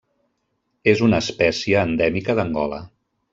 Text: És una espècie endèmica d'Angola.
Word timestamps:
És 0.93 1.03
una 1.07 1.19
espècie 1.25 1.85
endèmica 1.91 2.37
d'Angola. 2.41 2.81